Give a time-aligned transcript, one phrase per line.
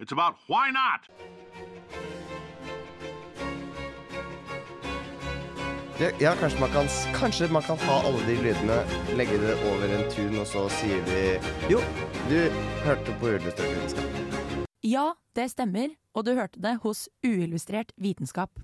[0.00, 1.00] it's about why not.
[6.00, 8.80] Ja, ja kanskje, man kan, kanskje man kan ha alle de lydene,
[9.16, 11.22] legge det over en tun, og så sier vi
[11.70, 11.80] Jo,
[12.28, 12.38] du
[12.82, 14.66] hørte på uillustrert vitenskap.
[14.84, 18.58] Ja, det stemmer, og du hørte det hos Uillustrert vitenskap.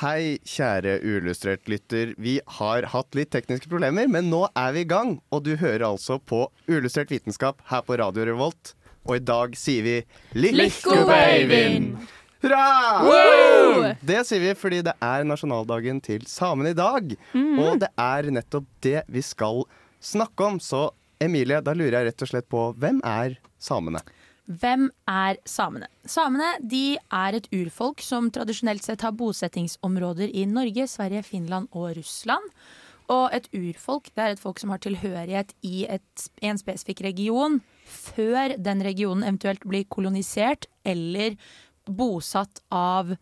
[0.00, 2.14] Hei, kjære uillustrert lytter.
[2.20, 5.18] Vi har hatt litt tekniske problemer, men nå er vi i gang.
[5.30, 8.74] Og du hører altså på Uillustrert vitenskap her på Radio Revolt.
[9.04, 9.94] Og i dag sier vi
[10.40, 11.96] Likko Beivind!
[12.44, 13.94] Hurra!
[14.04, 17.14] Det sier vi fordi det er nasjonaldagen til samene i dag.
[17.32, 17.56] Mm.
[17.60, 19.64] Og det er nettopp det vi skal
[20.04, 20.60] snakke om.
[20.60, 20.86] Så
[21.24, 24.00] Emilie, da lurer jeg rett og slett på hvem er samene?
[24.44, 25.88] Hvem er samene?
[26.04, 31.94] Samene de er et urfolk som tradisjonelt sett har bosettingsområder i Norge, Sverige, Finland og
[31.96, 32.52] Russland.
[33.12, 37.60] Og et urfolk det er et folk som har tilhørighet i et, en spesifikk region
[37.84, 41.36] før den regionen eventuelt blir kolonisert eller
[41.84, 43.12] bosatt av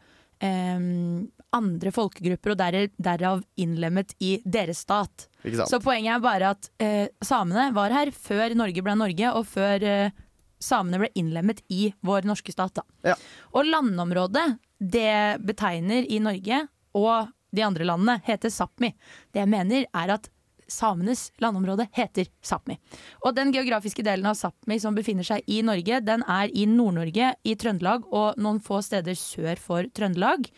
[0.43, 5.27] em, andre folkegrupper og der, derav innlemmet i deres stat.
[5.43, 9.83] Så poenget er bare at eh, samene var her før Norge ble Norge, og før
[9.83, 10.15] eh,
[10.63, 12.85] samene ble innlemmet i vår norske stat.
[13.03, 13.19] Ja.
[13.53, 14.47] Og landområdet
[14.79, 16.65] det betegner i Norge
[16.99, 18.93] og de andre landene heter Sápmi.
[19.33, 20.29] Det jeg mener er at
[20.73, 22.79] samenes landområde heter Sápmi.
[23.27, 27.35] Og den geografiske delen av Sápmi som befinner seg i Norge, den er i Nord-Norge,
[27.45, 30.49] i Trøndelag og noen få steder sør for Trøndelag.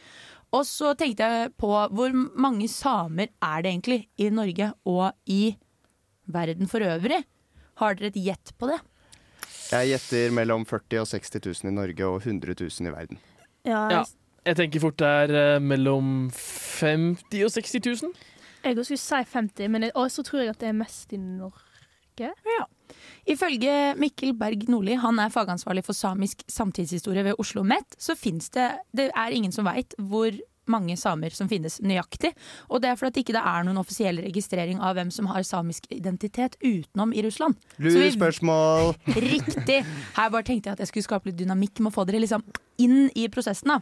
[0.54, 5.56] Og så tenkte jeg på hvor mange samer er det egentlig i Norge og i
[6.30, 7.24] verden for øvrig?
[7.82, 8.78] Har dere et gjett på det?
[9.72, 13.18] Jeg gjetter mellom 40 og 60 000 i Norge og 100 000 i verden.
[13.66, 14.04] Ja, Ja.
[14.44, 18.12] Jeg tenker fort det er eh, mellom 50 og 60 000.
[18.64, 19.92] jeg skulle si 50, men jeg,
[20.24, 21.62] tror jeg at det er mest i Norge.
[22.20, 22.64] Ja.
[23.26, 28.50] Ifølge Mikkel Berg Nordli, han er fagansvarlig for samisk samtidshistorie ved Oslo OsloMet, så fins
[28.50, 30.30] det Det er ingen som veit hvor
[30.66, 32.32] mange samer som finnes nøyaktig.
[32.68, 35.88] Og det er fordi det ikke er noen offisiell registrering av hvem som har samisk
[35.92, 37.56] identitet utenom i Russland.
[37.76, 38.94] Så spørsmål!
[38.94, 38.94] Lurespørsmål!
[39.28, 39.80] Riktig!
[40.16, 42.46] Her bare tenkte jeg at jeg skulle skape litt dynamikk med å få dere liksom
[42.80, 43.74] inn i prosessen.
[43.74, 43.80] da.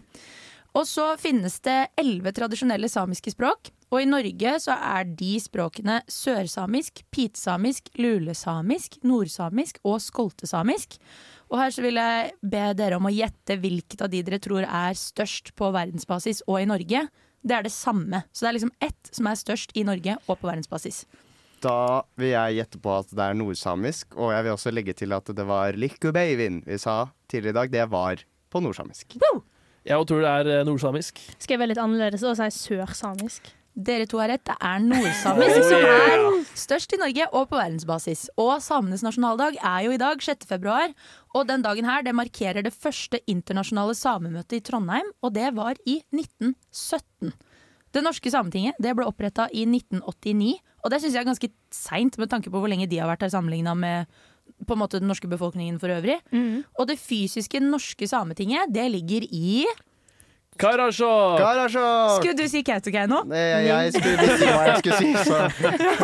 [0.72, 3.72] Og så finnes det elleve tradisjonelle samiske språk.
[3.92, 10.96] Og i Norge så er de språkene sørsamisk, pitsamisk, lulesamisk, nordsamisk og skoltesamisk.
[11.52, 14.64] Og her så vil jeg be dere om å gjette hvilket av de dere tror
[14.64, 17.04] er størst på verdensbasis og i Norge.
[17.44, 18.22] Det er det samme.
[18.32, 21.04] Så det er liksom ett som er størst i Norge og på verdensbasis.
[21.62, 25.12] Da vil jeg gjette på at det er nordsamisk, og jeg vil også legge til
[25.14, 27.74] at det var Likkubeivin vi sa tidligere i dag.
[27.76, 29.20] Det var på nordsamisk.
[29.88, 31.18] Jeg tror det er eh, nordsamisk.
[31.38, 33.50] Skal jeg være litt annerledes og si sørsamisk?
[33.72, 34.44] Dere to har rett.
[34.44, 36.24] Det er nordsamisk som er
[36.60, 38.26] størst i Norge og på verdensbasis.
[38.40, 40.44] Og samenes nasjonaldag er jo i dag, 6.
[40.50, 40.92] februar.
[41.32, 45.80] Og den dagen her det markerer det første internasjonale samemøtet i Trondheim, og det var
[45.88, 47.32] i 1917.
[47.92, 52.16] Det norske sametinget det ble oppretta i 1989, og det syns jeg er ganske seint
[52.20, 54.20] med tanke på hvor lenge de har vært her sammenligna med
[54.66, 56.18] på en måte den norske befolkningen for øvrig.
[56.78, 59.64] Og det fysiske norske sametinget det ligger i
[60.60, 61.38] Karasjok!
[61.40, 62.18] Karasjok!
[62.20, 63.22] Skulle du si Kautokeino?
[63.32, 65.38] Jeg, jeg skulle visste hva jeg skulle si, så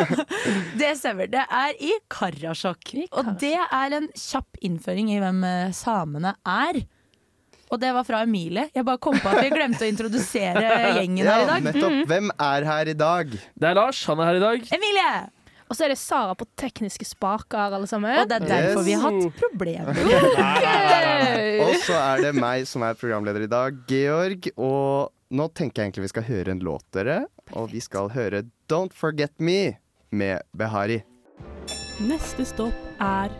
[0.80, 1.28] Det stemmer.
[1.30, 2.94] Det er i Karasjok.
[2.96, 6.80] I Og det er en kjapp innføring i hvem eh, samene er.
[7.68, 8.70] Og det var fra Emilie.
[8.72, 10.62] Jeg bare kom på at vi glemte å introdusere
[10.96, 11.66] gjengen her i Ja, dag.
[11.68, 11.98] nettopp.
[12.08, 13.34] Hvem er her i dag?
[13.52, 14.64] Det er Lars, han er her i dag.
[14.78, 15.10] Emilie!
[15.68, 18.14] Og så er det Sara på tekniske spaker, alle sammen.
[18.22, 19.98] Og det er derfor vi har hatt problemer.
[21.66, 24.48] Og så er det meg som er programleder i dag, Georg.
[24.56, 27.18] Og nå tenker jeg egentlig vi skal høre en låt, dere.
[27.52, 29.76] Og vi skal høre Don't Forget Me
[30.08, 31.02] med Behari.
[32.00, 33.34] Neste stopp er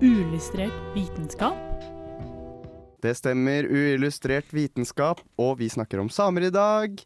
[0.00, 1.58] uillustrert vitenskap.
[3.02, 3.66] Det stemmer.
[3.66, 5.24] Uillustrert vitenskap.
[5.40, 7.00] Og vi snakker om samer i dag.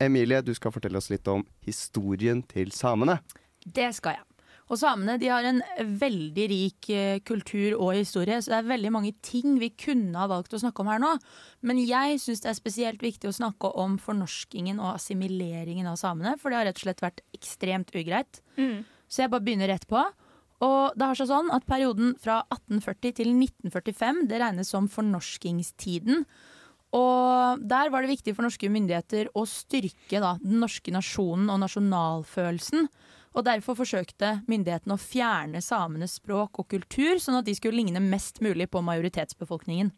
[0.00, 3.18] Emilie, du skal fortelle oss litt om historien til samene.
[3.64, 4.26] Det skal jeg.
[4.70, 5.58] Og samene de har en
[5.98, 10.28] veldig rik eh, kultur og historie, så det er veldig mange ting vi kunne ha
[10.30, 11.10] valgt å snakke om her nå.
[11.66, 16.36] Men jeg syns det er spesielt viktig å snakke om fornorskingen og assimileringen av samene,
[16.38, 18.44] for det har rett og slett vært ekstremt ugreit.
[18.60, 18.86] Mm.
[19.10, 20.04] Så jeg bare begynner rett på.
[20.60, 26.26] Og det har seg sånn at Perioden fra 1840 til 1945 det regnes som fornorskingstiden.
[26.94, 31.62] Og Der var det viktig for norske myndigheter å styrke da, den norske nasjonen og
[31.64, 32.86] nasjonalfølelsen.
[33.30, 38.02] Og Derfor forsøkte myndighetene å fjerne samenes språk og kultur, sånn at de skulle ligne
[38.02, 39.92] mest mulig på majoritetsbefolkningen.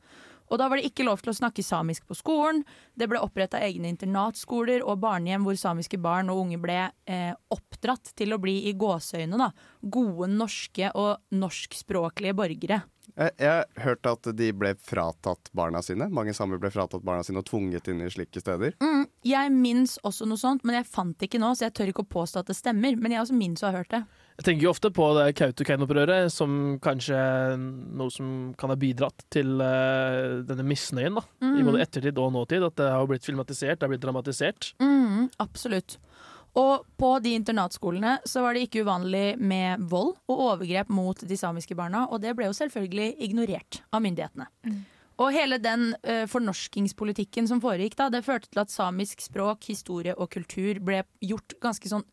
[0.53, 2.61] Og Da var det ikke lov til å snakke samisk på skolen.
[2.93, 6.77] Det ble oppretta egne internatskoler og barnehjem hvor samiske barn og unge ble
[7.09, 9.49] eh, oppdratt til å bli i gåseøyne da,
[9.81, 12.83] gode norske og norskspråklige borgere.
[13.13, 16.07] Jeg, jeg har hørt at de ble fratatt barna sine.
[16.09, 18.73] Mange samer ble fratatt barna sine og tvunget inn i slike steder.
[18.81, 21.93] Mm, jeg minnes også noe sånt, men jeg fant det ikke nå, så jeg tør
[21.93, 22.97] ikke å påstå at det stemmer.
[22.97, 24.01] Men jeg også minnes å ha hørt det.
[24.41, 27.19] Jeg tenker jo ofte på det Kautokeino-opprøret som kanskje
[27.61, 31.67] noe som kan ha bidratt til uh, denne misnøyen da, i Mm.
[31.69, 32.65] både ettertid og nåtid.
[32.65, 34.73] At det har blitt filmatisert, det har blitt dramatisert.
[34.81, 35.99] Mm, absolutt.
[36.59, 41.39] Og på de internatskolene så var det ikke uvanlig med vold og overgrep mot de
[41.39, 44.49] samiske barna, og det ble jo selvfølgelig ignorert av myndighetene.
[45.23, 50.15] Og hele den uh, fornorskingspolitikken som foregikk da, det førte til at samisk språk, historie
[50.17, 52.05] og kultur ble gjort ganske sånn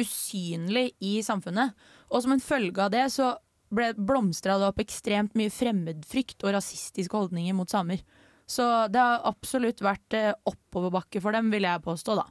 [0.00, 1.72] usynlig i samfunnet.
[2.12, 3.32] Og som en følge av det så
[3.72, 8.02] ble blomstra det opp ekstremt mye fremmedfrykt og rasistiske holdninger mot samer.
[8.46, 12.26] Så det har absolutt vært uh, oppoverbakke for dem, vil jeg påstå, da.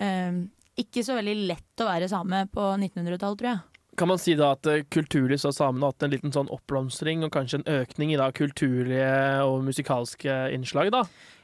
[0.00, 0.36] Eh,
[0.80, 3.62] ikke så veldig lett å være same på 1900-tallet, tror jeg.
[4.00, 7.32] Kan man si da at kulturlivet kulturlig samene har hatt en liten sånn oppblomstring og
[7.34, 9.12] kanskje en økning i da kulturlige
[9.44, 11.02] og musikalske innslag, da?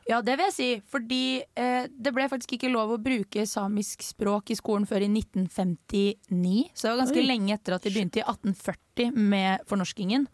[0.09, 1.23] Ja, det vil jeg si, fordi
[1.61, 6.71] eh, det ble faktisk ikke lov å bruke samisk språk i skolen før i 1959.
[6.73, 7.27] Så det var ganske Oi.
[7.29, 10.25] lenge etter at de begynte i 1840 med fornorskingen.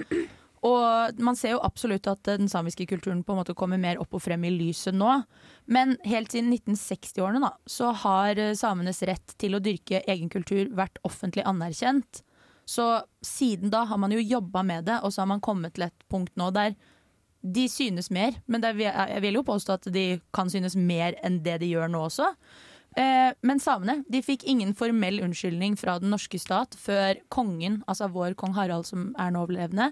[0.65, 4.15] Og man ser jo absolutt at den samiske kulturen på en måte kommer mer opp
[4.17, 5.19] og frem i lyset nå.
[5.69, 10.71] Men helt siden 1960-årene da, så har eh, samenes rett til å dyrke egen kultur
[10.73, 12.23] vært offentlig anerkjent.
[12.65, 12.87] Så
[13.21, 16.07] siden da har man jo jobba med det, og så har man kommet til et
[16.09, 16.73] punkt nå der
[17.45, 21.43] de synes mer, men er- jeg vil jo påstå at de kan synes mer enn
[21.45, 22.31] det de gjør nå også.
[22.97, 28.09] Eh, men samene de fikk ingen formell unnskyldning fra den norske stat før kongen, altså
[28.09, 29.91] vår kong Harald som er nålevende,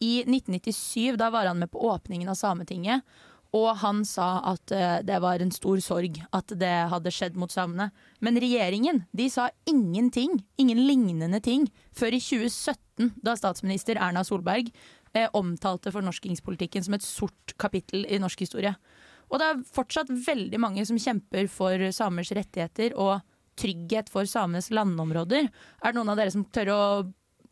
[0.00, 3.04] i 1997, da var han med på åpningen av Sametinget,
[3.56, 7.50] og han sa at uh, det var en stor sorg at det hadde skjedd mot
[7.50, 7.88] samene.
[8.22, 14.70] Men regjeringen de sa ingenting, ingen lignende ting, før i 2017, da statsminister Erna Solberg
[14.70, 18.76] uh, omtalte fornorskingspolitikken som et sort kapittel i norsk historie.
[19.30, 23.18] Og det er fortsatt veldig mange som kjemper for samers rettigheter og
[23.60, 25.50] trygghet for samenes landområder.
[25.50, 26.82] Er det noen av dere som tør å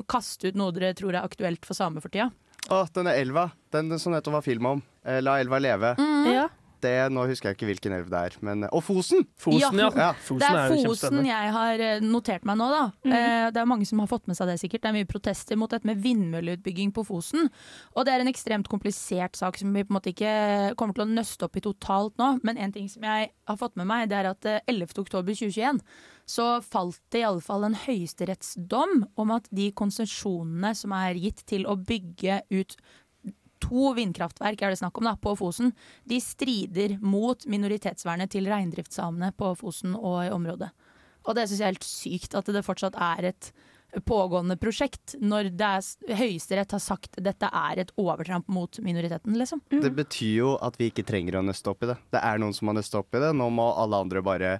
[0.07, 2.31] kaste ut noe dere tror er aktuelt for samer for tida?
[2.69, 3.49] Å, denne elva.
[3.73, 4.83] Den som nettopp var film om.
[5.05, 5.95] Eh, La elva leve.
[6.29, 6.49] Ja.
[6.79, 8.35] Det, nå husker jeg ikke hvilken elv det er.
[8.47, 9.25] Men, og Fosen!
[9.41, 9.89] Fosen, ja.
[9.99, 10.11] Ja.
[10.23, 12.83] Fosen Det er er Fosen jeg har eh, notert meg nå, da.
[13.09, 14.85] Eh, Det er mange som har fått med seg det, sikkert.
[14.85, 17.49] Det er mye protester mot dette med vindmølleutbygging på Fosen.
[17.97, 21.07] Og det er en ekstremt komplisert sak som vi på en måte ikke kommer til
[21.09, 22.37] å nøste opp i totalt nå.
[22.47, 24.95] Men en ting som jeg har fått med meg, det er at eh, 11.
[25.03, 25.83] oktober 2021
[26.29, 31.45] så falt det i alle fall en høyesterettsdom om at de konsesjonene som er gitt
[31.49, 32.77] til å bygge ut
[33.63, 35.73] to vindkraftverk er det snakk om da, på Fosen,
[36.09, 40.71] de strider mot minoritetsvernet til reindriftssamene på Fosen og i området.
[41.27, 43.51] Og det syns jeg er helt sykt at det fortsatt er et
[44.05, 49.63] pågående prosjekt, når er, Høyesterett har sagt dette er et overtramp mot minoriteten, liksom.
[49.73, 51.97] Det betyr jo at vi ikke trenger å nøste opp i det.
[52.13, 53.33] Det er noen som har nøstet opp i det.
[53.37, 54.59] Nå må alle andre bare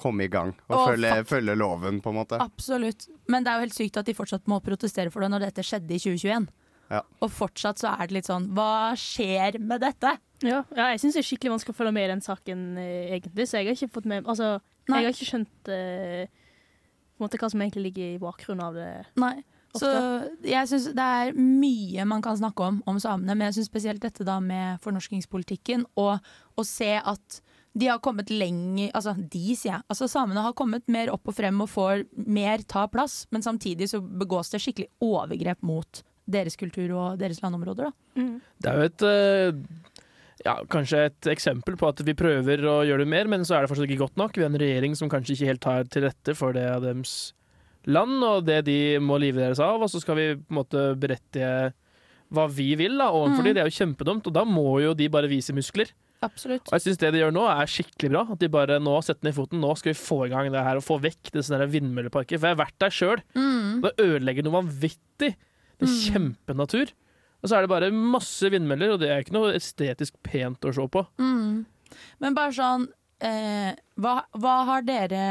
[0.00, 2.38] komme i gang og og følge, følge loven, på en måte.
[2.42, 3.08] Absolutt.
[3.28, 5.66] Men det er jo helt sykt at de fortsatt må protestere for det når dette
[5.66, 6.48] skjedde i 2021.
[6.88, 7.02] Ja.
[7.20, 10.14] Og fortsatt så er det litt sånn Hva skjer med dette?
[10.40, 13.12] Ja, ja jeg syns det er skikkelig vanskelig å følge med i den saken, eh,
[13.18, 13.48] egentlig.
[13.48, 14.54] Så jeg har ikke fått med Altså,
[14.88, 15.02] Nei.
[15.02, 18.78] jeg har ikke skjønt uh, på en måte hva som egentlig ligger i bakgrunnen av
[18.78, 18.90] det.
[19.20, 19.36] Nei.
[19.76, 19.88] Så
[20.48, 24.02] jeg syns det er mye man kan snakke om om samene, men jeg syns spesielt
[24.02, 26.24] dette da med fornorskingspolitikken, og
[26.56, 27.40] å se at
[27.78, 29.82] de har kommet lenger Altså de, sier jeg.
[29.88, 33.88] Altså Samene har kommet mer opp og frem og får mer ta plass, men samtidig
[33.92, 37.88] så begås det skikkelig overgrep mot deres kultur og deres landområder.
[37.88, 38.24] da.
[38.60, 39.62] Det er jo et eh,
[40.44, 43.64] ja, kanskje et eksempel på at vi prøver å gjøre det mer, men så er
[43.64, 44.36] det fortsatt ikke godt nok.
[44.36, 47.14] Vi har en regjering som kanskje ikke helt tar til rette for det av deres
[47.88, 49.86] land, og det de må livnære seg av.
[49.86, 51.72] Og så skal vi på en måte berettige
[52.34, 53.44] hva vi vil da, overfor Mm.
[53.48, 53.54] dem.
[53.56, 55.88] Det er jo kjempedumt, og da må jo de bare vise muskler.
[56.24, 56.66] Absolutt.
[56.66, 58.22] Og jeg syns det de gjør nå, er skikkelig bra.
[58.34, 59.60] At de bare nå setter ned foten.
[59.62, 61.44] Nå skal vi få i gang det her og få vekk det
[61.74, 62.40] vindmølleparker.
[62.40, 63.22] For jeg har vært der sjøl.
[63.38, 63.84] Mm.
[63.84, 65.34] Det ødelegger noe vanvittig.
[65.78, 66.94] Det er kjempenatur.
[67.38, 70.74] Og så er det bare masse vindmøller, og det er ikke noe estetisk pent å
[70.74, 71.04] se på.
[71.22, 71.62] Mm.
[72.22, 72.88] Men bare sånn
[73.24, 75.22] eh, hva, hva har dere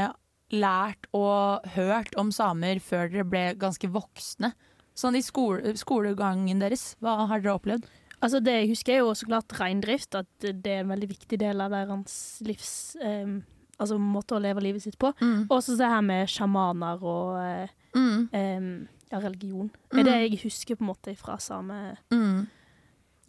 [0.56, 4.53] lært og hørt om samer før dere ble ganske voksne?
[4.98, 7.91] Sånn i skole, skolegangen deres, hva har dere opplevd?
[8.22, 10.16] Altså Det jeg husker, er jo så klart reindrift.
[10.16, 13.44] At det er en veldig viktig del av deres livs um,
[13.80, 15.12] Altså måte å leve livet sitt på.
[15.22, 15.44] Mm.
[15.54, 18.30] Også det her med sjamaner og eh, Mm.
[18.34, 19.70] um, ja, religion.
[19.94, 20.00] Mm.
[20.00, 22.48] er det jeg husker på en måte fra same Mm.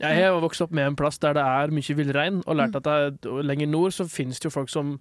[0.01, 2.77] Jeg har vokst opp med en plass der det er mye villrein, og lært Mm.
[2.77, 5.01] at det er, lenger nord så finnes det jo folk som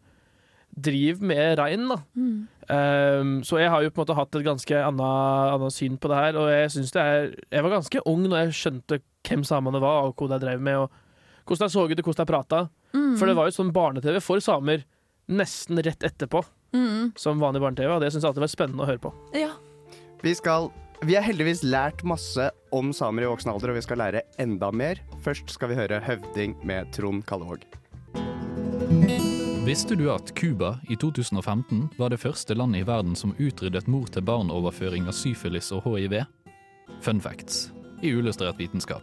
[0.75, 1.87] driver med rein.
[1.87, 1.97] da.
[2.15, 2.47] Mm.
[2.69, 6.07] Um, så jeg har jo på en måte hatt et ganske annet, annet syn på
[6.09, 9.43] det her, og jeg synes det er Jeg var ganske ung når jeg skjønte hvem
[9.47, 12.31] samene var, og hva de drev med, og hvordan de så ut, og hvordan de
[12.31, 12.61] prata.
[12.93, 13.17] Mm.
[13.19, 14.85] For det var jo sånn barne-TV for samer
[15.27, 16.43] nesten rett etterpå,
[16.73, 17.13] Mm.
[17.15, 19.13] som vanlig barne-TV, og det syns jeg alltid var spennende å høre på.
[19.33, 19.53] Ja.
[20.21, 23.99] Vi skal Vi har heldigvis lært masse om samer i voksen alder, og vi skal
[24.01, 24.95] lære enda mer.
[25.21, 27.61] Først skal vi høre 'Høvding' med Trond Kallevåg.
[29.63, 35.07] Visste du at Cuba i 2015 var det første landet i verden som utryddet mor-til-barn-overføring
[35.07, 36.25] av syfilis og hiv?
[37.01, 39.01] Fun facts i Uillustrert vitenskap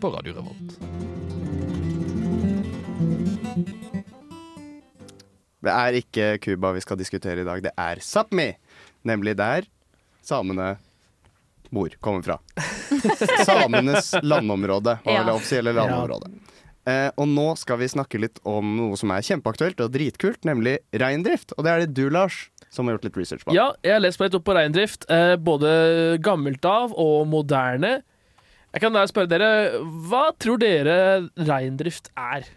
[0.00, 0.78] på Radio Revolt.
[5.64, 8.50] Det er ikke Cuba vi skal diskutere i dag, det er Sápmi.
[9.08, 9.66] Nemlig der
[10.24, 10.74] samene
[11.74, 12.36] bor, kommer fra.
[13.48, 15.24] Samenes landområde, var Ja.
[15.26, 16.30] det offisielle landområdet.
[16.86, 20.76] Eh, og nå skal vi snakke litt om noe som er kjempeaktuelt og dritkult, nemlig
[20.92, 21.54] reindrift.
[21.56, 23.54] Og det er det du, Lars, som har gjort litt research på.
[23.56, 25.70] Ja, jeg har lest meg litt opp på reindrift, eh, både
[26.24, 28.00] gammelt av og moderne.
[28.74, 29.50] Jeg kan da spørre dere,
[30.08, 30.96] hva tror dere
[31.38, 32.48] reindrift er?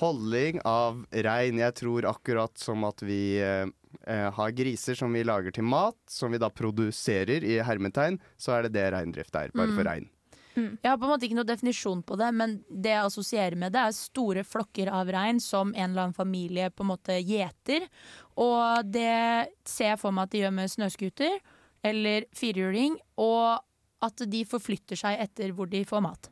[0.00, 1.60] Holding av rein.
[1.60, 3.64] Jeg tror akkurat som at vi eh,
[4.04, 8.58] eh, har griser som vi lager til mat, som vi da produserer i hermetegn, så
[8.58, 9.88] er det det reindrift er, bare for
[10.54, 10.76] Mm.
[10.82, 13.74] Jeg har på en måte ikke noen definisjon på det, men det jeg assosierer med
[13.74, 17.88] det, er store flokker av rein som en eller annen familie på en måte gjeter.
[18.40, 21.38] Og det ser jeg for meg at de gjør med snøscooter
[21.84, 23.60] eller firehjuling, og
[24.04, 26.30] at de forflytter seg etter hvor de får mat.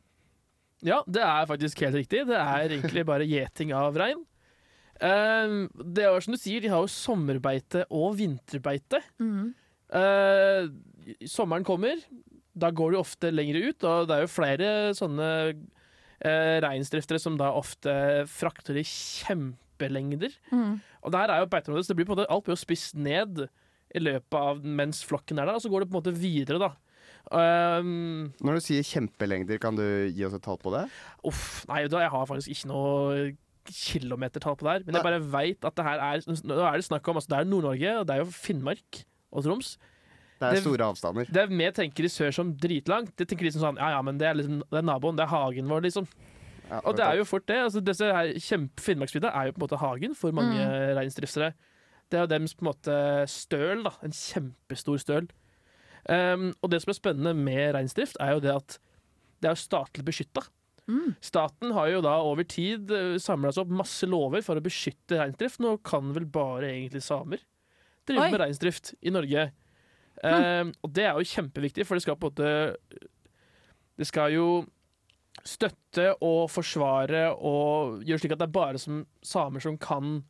[0.83, 2.25] Ja, det er faktisk helt riktig.
[2.27, 4.23] Det er egentlig bare gjeting av rein.
[4.99, 5.57] Eh,
[5.95, 9.03] det er som du sier, de har jo sommerbeite og vinterbeite.
[9.21, 9.53] Mm.
[9.93, 10.71] Uh,
[11.29, 11.99] sommeren kommer,
[12.53, 17.37] da går du ofte lenger ut, og det er jo flere sånne eh, reinsdriftere som
[17.39, 17.93] da ofte
[18.29, 20.35] frakter i kjempelengder.
[20.53, 20.79] Mm.
[21.03, 22.97] Og der er jo beiteområdet, så det blir på en måte alt blir jo spist
[22.97, 23.45] ned
[23.93, 26.61] i løpet av mens flokken er der, og så går det på en måte videre,
[26.61, 26.73] da.
[27.31, 30.83] Um, Når du sier kjempelengder, kan du gi oss et tall på det?
[31.23, 33.21] uff, nei, jeg har faktisk ikke noe
[33.63, 36.87] kilometertall på det her, men jeg bare veit at det her er Nå er det
[36.89, 39.77] snakk om altså Det er Nord-Norge, og det er jo Finnmark og Troms.
[40.43, 41.25] Det er Det- store avstander.
[41.31, 43.15] Det er Vi tenker i sør som dritlangt.
[43.15, 45.31] Det tenker liksom sånn Ja ja, men det er liksom Det er naboen, det er
[45.33, 46.07] hagen vår, liksom.
[46.69, 47.57] Ja, Og det er jo fort det.
[47.57, 50.95] Altså, disse her kjempe Finnmarksvidda er jo på en måte hagen for mange Mm.
[50.97, 51.53] reinsdriftere.
[52.09, 53.91] Det er jo deres på en måte støl, da.
[54.03, 55.27] En kjempestor støl.
[56.09, 58.77] Um, og det som er spennende med reinsdrift, er jo det at
[59.41, 60.43] det er jo statlig beskytta.
[60.89, 61.15] Mm.
[61.21, 62.87] Staten har jo da over tid
[63.23, 65.59] samla seg opp masse lover for å beskytte reindrift.
[65.63, 67.39] Nå kan vel bare egentlig samer
[68.05, 68.31] drive Oi.
[68.31, 69.51] med reinsdrift i Norge.
[70.21, 72.51] Um, og det er jo kjempeviktig, for det skal på en måte
[73.97, 74.47] Det skal jo
[75.43, 80.21] støtte og forsvare og gjøre slik at det er bare som samer som kan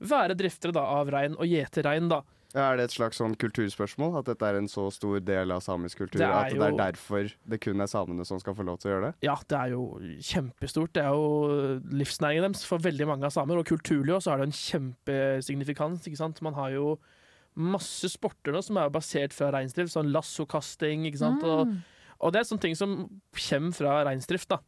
[0.00, 2.08] være driftere da, av rein og gjete rein.
[2.10, 2.22] da.
[2.50, 4.16] Ja, er det et slags sånn kulturspørsmål?
[4.18, 6.18] At dette er en så stor del av samisk kultur?
[6.18, 8.94] Det at det er derfor det kun er samene som skal få lov til å
[8.94, 9.12] gjøre det?
[9.28, 9.84] Ja, det er jo
[10.32, 10.92] kjempestort.
[10.96, 13.60] Det er jo livsnæringen deres for veldig mange av samer.
[13.60, 16.08] Og kulturlig også er det en kjempesignifikans.
[16.10, 16.42] ikke sant?
[16.42, 16.96] Man har jo
[17.56, 21.06] masse sporter nå som er basert fra reinsdrift, sånn lassokasting.
[21.06, 21.42] ikke sant?
[21.42, 21.82] Og, Mm.
[22.20, 24.48] og det er sånne ting som kommer fra reinsdrift.
[24.48, 24.58] da.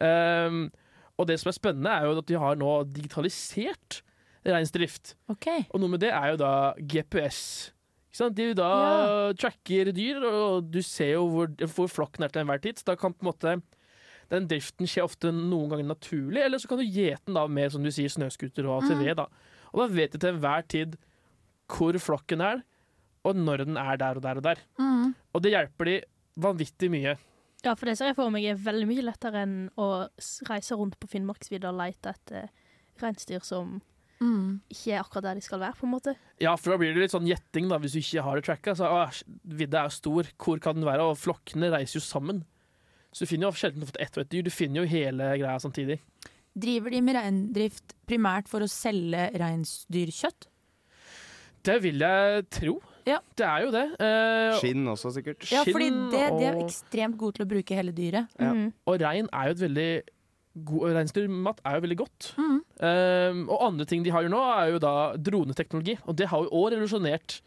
[0.00, 0.70] Um,
[1.18, 4.02] og det som er spennende, er jo at de har nå digitalisert
[4.44, 5.14] reinsdrift.
[5.30, 5.64] Okay.
[5.72, 7.70] Og noe med det er jo da GPS.
[8.14, 12.78] De da tracker dyr, og du ser jo hvor, hvor flokken er til enhver tid.
[12.78, 13.62] Så da kan på en måte
[14.30, 17.72] den driften skje ofte noen ganger naturlig, eller så kan du gjete den da med
[17.72, 19.14] som du sier, snøscooter og ATV.
[19.18, 19.26] da.
[19.74, 20.96] Og da vet du til enhver tid
[21.70, 22.64] hvor flokken er,
[23.24, 24.60] og når den er der og der og der.
[24.78, 25.14] Mm.
[25.34, 25.96] Og det hjelper de
[26.44, 27.16] vanvittig mye.
[27.64, 29.88] Ja, for det ser jeg for meg er veldig mye lettere enn å
[30.50, 32.50] reise rundt på Finnmarksvidda og lete etter
[33.00, 33.80] reinsdyr som
[34.22, 34.60] Mm.
[34.70, 36.12] ikke er akkurat der de skal være, på en måte.
[36.40, 38.74] Ja, for da blir det litt sånn gjetting, da, hvis du ikke har det tracka.
[38.78, 39.10] Så, ah,
[39.44, 41.02] vidda er stor, hvor kan den være?
[41.02, 42.44] Og flokkene reiser jo sammen.
[43.12, 45.58] Så du finner jo sjelden fått ett og ett dyr, du finner jo hele greia
[45.60, 45.98] samtidig.
[46.54, 50.48] Driver de med reindrift primært for å selge reinsdyrkjøtt?
[51.64, 52.78] Det vil jeg tro.
[53.08, 53.18] Ja.
[53.36, 53.84] Det er jo det.
[54.00, 55.44] Eh, Skinn også, sikkert.
[55.52, 58.32] Ja, fordi det, de er jo ekstremt gode til å bruke hele dyret.
[58.40, 58.52] Ja.
[58.56, 58.68] Mm.
[58.88, 59.88] Og rein er jo et veldig
[60.64, 62.28] god Reinsdyrmat er jo veldig godt.
[62.38, 62.58] Mm.
[62.78, 65.98] Um, og andre ting de har nå, er jo da droneteknologi.
[66.06, 67.40] Og det har jo òg revolusjonert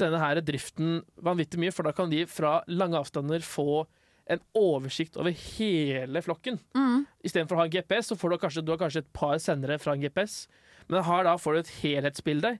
[0.00, 3.86] denne her driften vanvittig mye, for da kan de fra lange avstander få
[4.28, 6.58] en oversikt over hele flokken.
[6.76, 7.06] Mm.
[7.24, 9.78] Istedenfor å ha en GPS, så får du kanskje, du har kanskje et par sendere
[9.80, 10.44] fra en GPS,
[10.90, 12.56] men her da får du et helhetsbilde.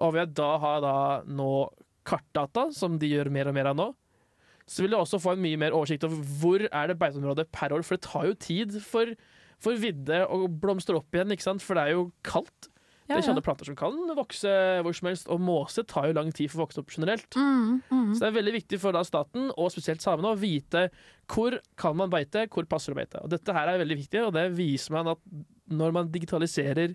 [0.00, 0.96] Og ved da har da
[1.28, 1.52] nå
[2.08, 3.90] kartdata, som de gjør mer og mer av nå,
[4.70, 7.74] så vil du også få en mye mer oversikt over hvor er det beiteområde per
[7.74, 7.82] år.
[7.86, 9.10] For det tar jo tid for,
[9.62, 11.64] for vidde å blomstre opp igjen, ikke sant?
[11.64, 12.70] for det er jo kaldt.
[13.10, 14.50] Ja, det er kjente planter som kan vokse
[14.86, 17.26] hvor som helst, og måse tar jo lang tid for å vokse opp generelt.
[17.34, 18.12] Mm, mm.
[18.14, 20.86] Så det er veldig viktig for da staten, og spesielt samene, å vite
[21.30, 23.24] hvor kan man beite, hvor passer det å beite.
[23.26, 25.24] Og dette her er veldig viktig, og det viser man at
[25.74, 26.94] når man digitaliserer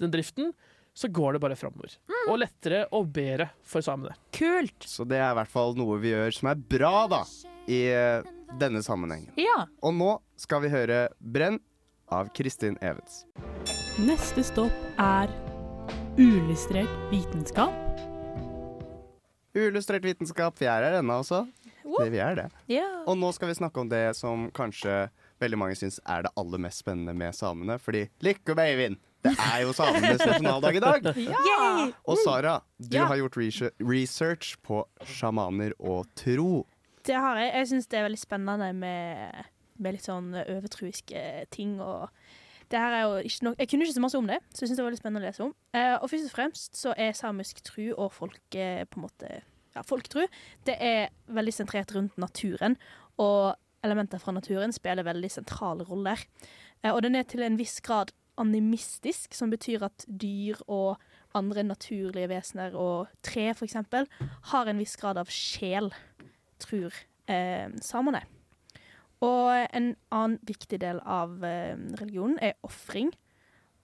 [0.00, 0.54] den driften,
[0.94, 1.96] så går det bare framover.
[2.30, 4.14] Og lettere og bedre for samene.
[4.34, 4.86] Kult!
[4.86, 7.22] Så det er i hvert fall noe vi gjør som er bra, da,
[7.66, 9.32] i uh, denne sammenhengen.
[9.40, 9.64] Ja.
[9.82, 11.58] Og nå skal vi høre 'Brenn'
[12.14, 13.24] av Kristin Evens.
[13.98, 15.32] Neste stopp er
[16.18, 17.74] uillustrert vitenskap.
[19.54, 21.44] Uillustrert vitenskap, vi er her ennå også.
[21.84, 22.46] Det, vi er det.
[22.70, 23.02] Yeah.
[23.06, 25.08] Og nå skal vi snakke om det som kanskje
[25.42, 27.78] veldig mange syns er det aller mest spennende med samene.
[27.78, 29.02] Fordi lykke med Eivind!
[29.24, 31.06] Det er jo samenes nasjonaldag i dag!
[31.48, 31.88] Ja!
[32.04, 33.06] Og Sara, du Ja.
[33.08, 33.38] har gjort
[33.80, 36.66] research på sjamaner og tro.
[37.04, 37.52] Det har jeg.
[37.54, 39.44] Jeg syns det er veldig spennende med,
[39.80, 41.78] med litt sånn overtruiske ting.
[41.80, 42.08] Og
[42.72, 44.70] det her er jo ikke nok Jeg kunne ikke så masse om det, så jeg
[44.70, 45.54] syns det var veldig spennende å lese om.
[45.76, 49.32] Eh, og først og fremst så er samisk tru og folke på en måte
[49.74, 50.22] ja, folketru
[50.68, 52.76] det er veldig sentrert rundt naturen.
[53.20, 53.54] Og
[53.84, 56.20] elementer fra naturen spiller veldig sentrale roller.
[56.82, 61.00] Eh, og den er til en viss grad animistisk, som betyr at dyr og
[61.34, 63.76] andre naturlige vesener og tre f.eks.
[64.50, 65.90] har en viss grad av sjel
[66.62, 66.94] tror
[67.30, 68.24] eh, samene.
[69.24, 73.12] Og en annen viktig del av eh, religionen er ofring.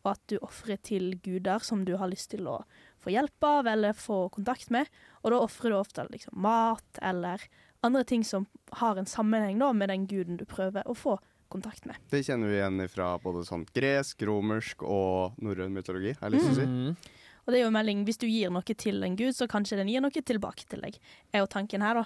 [0.01, 2.63] Og at du ofrer til guder som du har lyst til å
[3.01, 4.89] få hjelp av eller få kontakt med.
[5.23, 7.45] Og da ofrer du ofte liksom, mat eller
[7.85, 8.47] andre ting som
[8.81, 11.19] har en sammenheng da, med den guden du prøver å få
[11.51, 11.99] kontakt med.
[12.13, 16.15] Det kjenner vi igjen fra både sånn gresk, romersk og norrøn mytologi.
[16.21, 16.69] har jeg lyst til å si.
[16.71, 17.21] Mm.
[17.41, 19.89] Og det er jo melding, Hvis du gir noe til en gud, så kanskje den
[19.89, 20.99] gir noe tilbake til deg.
[21.33, 22.05] er jo tanken her da.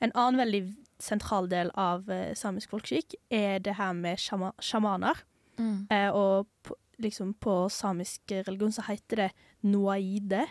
[0.00, 0.62] En annen veldig
[1.00, 5.16] sentral del av eh, samisk folkeskikk er det her med sjama sjamaner.
[5.58, 5.86] Mm.
[5.90, 9.30] Eh, og på, liksom på samisk religion så heter det
[9.64, 10.44] noaide,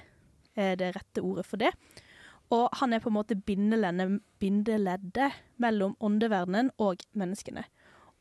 [0.55, 1.71] er det rette ordet for det.
[2.53, 7.65] Og han er på en måte bindeleddet, bindeleddet mellom åndeverdenen og menneskene.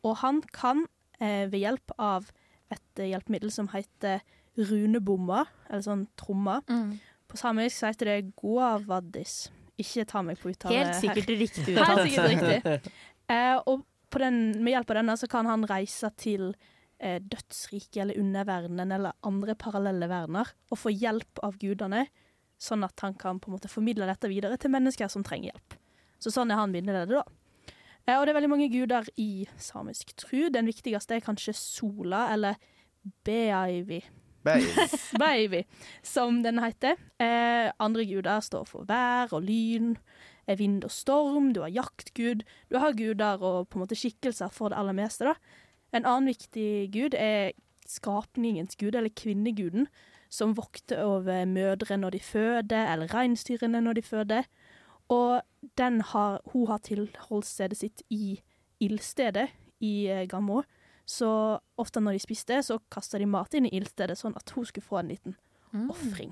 [0.04, 0.84] Og han kan
[1.20, 2.28] eh, ved hjelp av
[2.72, 4.22] et eh, hjelpemiddel som heter
[4.54, 6.62] runebommer, eller sånn trommer.
[6.70, 6.98] Mm.
[7.30, 9.48] På samisk så heter det goavaddis.
[9.80, 12.06] Ikke ta meg på uttale Helt sikkert riktig Helt uttalt.
[12.06, 12.94] sikkert riktig.
[13.24, 16.50] Eh, og på den, med hjelp av denne så kan han reise til
[17.00, 22.02] eh, dødsriket eller underverdenen eller andre parallelle verdener og få hjelp av gudene,
[22.60, 25.78] sånn at han kan på en måte formidle dette videre til mennesker som trenger hjelp.
[26.20, 27.24] Så sånn er han bindeleddet, da.
[28.06, 30.48] Eh, og det er veldig mange guder i samisk tru.
[30.52, 32.60] Den viktigste er kanskje sola, eller
[33.24, 34.02] Beaivi.
[35.18, 35.62] Baby,
[36.14, 37.00] som den heter.
[37.20, 39.94] Eh, andre guder står for vær og lyn,
[40.46, 42.44] eh, vind og storm, du har jaktgud.
[42.70, 45.24] Du har guder og på en måte skikkelser for det aller meste.
[45.24, 45.34] da.
[45.94, 47.52] En annen viktig gud er
[47.88, 49.88] skapningens gud, eller kvinneguden,
[50.28, 54.48] som vokter over mødre når de føder, eller reinsdyrene når de føder.
[55.12, 55.40] Og
[55.76, 58.38] den har, hun har tilholdsstedet sitt i
[58.80, 59.48] ildstedet
[59.84, 60.62] i eh, Gammo.
[61.06, 61.28] Så
[61.76, 64.86] ofte når de spiste, så kasta de mat inn i ildstedet, sånn at hun skulle
[64.86, 65.36] få en liten
[65.74, 65.88] Mm.
[65.90, 66.30] ofring.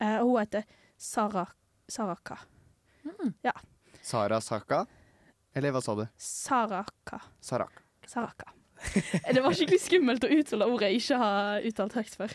[0.00, 0.64] Eh, hun heter
[0.98, 1.44] Sara,
[1.88, 2.40] Saraka.
[4.02, 4.86] Sara Saka?
[5.54, 6.04] Eller hva sa du?
[6.18, 7.20] Saraka.
[7.40, 7.82] Sarak.
[8.06, 8.50] Saraka.
[9.30, 12.34] Det var skikkelig skummelt å uttale ordet jeg ikke har uttalt høyt før.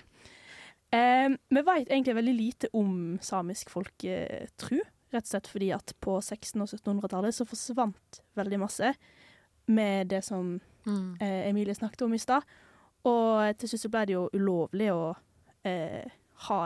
[0.96, 4.80] Eh, vi vet egentlig veldig lite om samisk folketru,
[5.16, 8.94] rett og slett fordi at på 1600- og 1700-tallet så forsvant veldig masse
[9.72, 11.16] med det som Mm.
[11.20, 12.44] eh, Emilie snakket om i stad.
[13.10, 15.16] Og til slutt så ble det jo ulovlig å
[15.66, 16.06] eh,
[16.46, 16.60] ha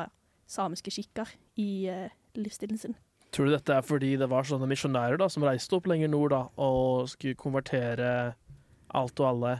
[0.50, 2.96] samiske skikker i eh, livsstilen sin.
[3.32, 6.32] Tror du dette er fordi det var sånne misjonærer da, som reiste opp lenger nord
[6.34, 8.34] da, og skulle konvertere
[8.98, 9.54] alt og alle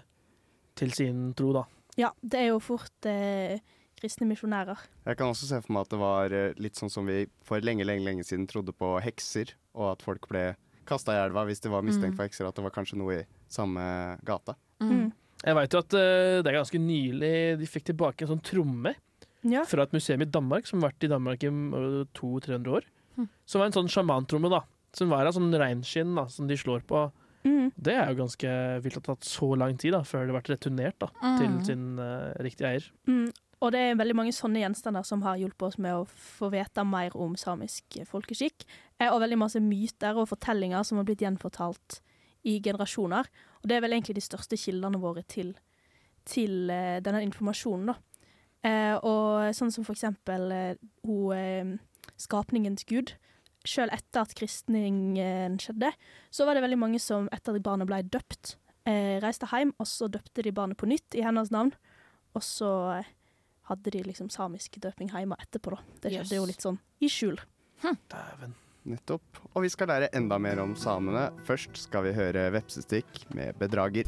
[0.76, 1.54] til sin tro?
[1.54, 1.64] da?
[2.00, 3.60] Ja, det er jo fort eh,
[4.00, 4.80] kristne misjonærer.
[5.06, 7.60] Jeg kan også se for meg at det var eh, litt sånn som vi for
[7.62, 10.56] lenge, lenge, lenge siden trodde på hekser, og at folk ble
[10.90, 12.18] kasta i elva hvis de var mistenkt Mm.
[12.18, 12.48] for hekser.
[12.50, 13.84] At det var kanskje noe i samme
[14.26, 14.56] gata.
[14.82, 15.12] Mm.
[15.46, 18.96] Jeg veit jo at uh, det er ganske nylig de fikk tilbake en sånn tromme
[19.46, 19.62] Ja.
[19.64, 22.84] fra et museum i Danmark, som har vært i Danmark i uh, 200-300 år.
[23.18, 23.30] Mm.
[23.46, 24.64] Som var en sånn sjamantromme, da.
[24.92, 27.06] Som var av sånn reinskinn da, som de slår på.
[27.46, 27.70] Mm.
[27.80, 28.50] Det er jo ganske
[28.84, 31.08] vilt at det har tatt så lang tid da, før det har vært returnert da,
[31.38, 31.64] til Mm.
[31.64, 32.90] sin uh, riktige eier.
[33.60, 36.86] Og det er veldig mange sånne gjenstander som har hjulpet oss med å få vite
[36.88, 38.64] mer om samisk folkeskikk.
[39.10, 42.00] Og veldig masse myter og fortellinger som har blitt gjenfortalt
[42.48, 43.28] i generasjoner.
[43.60, 45.54] Og det er vel egentlig de største kildene våre til,
[46.28, 47.98] til eh, denne informasjonen, da.
[48.60, 50.50] Eh, og sånn som for eksempel
[51.08, 51.76] hun, eh,
[52.20, 53.14] skapningens gud.
[53.68, 55.92] Selv etter at kristningen skjedde,
[56.32, 58.56] så var det veldig mange som etter at barnet ble døpt,
[58.90, 61.74] reiste hjem, og så døpte de barnet på nytt i hennes navn.
[62.34, 62.72] Og så
[63.70, 65.84] hadde de liksom samisk døping hjemme etterpå, da.
[66.02, 67.38] Det skjedde jo litt sånn i skjul.
[67.84, 68.58] Dæven.
[68.90, 69.42] Nettopp.
[69.54, 71.28] Og vi skal lære enda mer om samene.
[71.46, 74.08] Først skal vi høre vepsestikk med bedrager.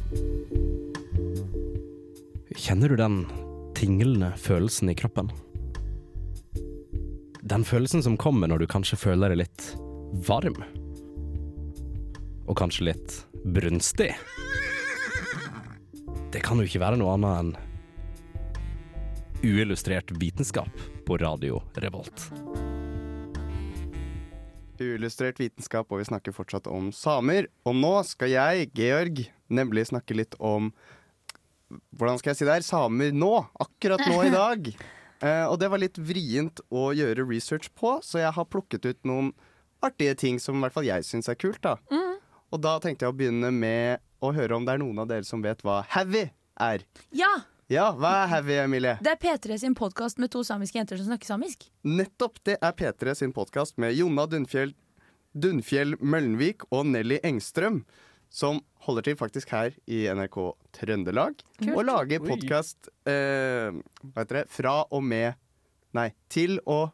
[2.58, 3.22] Kjenner du den
[3.78, 5.30] tinglende følelsen i kroppen?
[7.42, 9.68] Den følelsen som kommer når du kanskje føler deg litt
[10.26, 10.58] varm.
[12.48, 14.12] Og kanskje litt brunstig.
[16.32, 17.71] Det kan jo ikke være noe annet enn
[19.42, 20.68] uillustrert vitenskap
[21.06, 22.30] på Radio Revolt.
[24.80, 27.46] Uillustrert vitenskap, og vi snakker fortsatt om samer.
[27.68, 30.72] Og nå skal jeg, Georg, nemlig snakke litt om
[31.96, 32.64] Hvordan skal jeg si det her?
[32.66, 33.30] Samer nå.
[33.62, 34.66] Akkurat nå i dag.
[35.24, 38.98] Eh, og det var litt vrient å gjøre research på, så jeg har plukket ut
[39.08, 39.30] noen
[39.82, 41.62] artige ting som i hvert fall jeg syns er kult.
[41.64, 41.78] da.
[42.52, 45.24] Og da tenkte jeg å begynne med å høre om det er noen av dere
[45.24, 46.26] som vet hva heavy
[46.60, 46.84] er.
[47.16, 47.32] Ja!
[47.72, 48.98] Ja, hva er Heavy, Emilie?
[49.00, 51.62] Det er P3 sin podkast med to samiske jenter som snakker samisk.
[51.88, 52.42] Nettopp!
[52.44, 54.74] Det er P3 sin podkast med Jonna Dunfjell,
[55.32, 57.78] Dunfjell Møllenvik og Nelly Engstrøm,
[58.28, 60.36] som holder til faktisk her i NRK
[60.76, 61.40] Trøndelag.
[61.62, 61.72] Kult.
[61.72, 64.44] Og lager podkast eh, hva heter det?
[64.52, 65.38] fra og med
[65.96, 66.90] Nei, til og